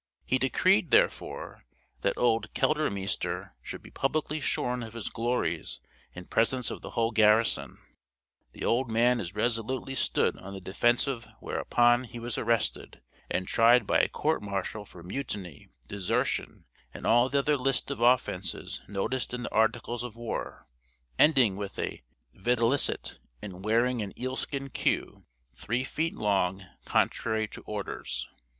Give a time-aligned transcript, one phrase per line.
[0.25, 1.63] He decreed, therefore,
[2.01, 5.79] that old Keldermeester should be publicly shorn of his glories
[6.15, 7.77] in presence of the whole garrison
[8.51, 13.85] the old man as resolutely stood on the defensive whereupon he was arrested and tried
[13.85, 19.35] by a court martial for mutiny, desertion, and all the other list of offences noticed
[19.35, 20.65] in the articles of war,
[21.19, 22.01] ending with a
[22.33, 28.27] "videlicet, in wearing an eelskin queue, three feet long, contrary to orders."